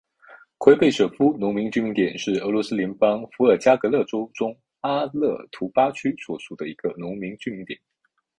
[0.57, 7.79] 奎贝舍夫农村居民点是俄罗斯联邦伏尔加格勒州中阿赫图巴区所属的一个农村居民点。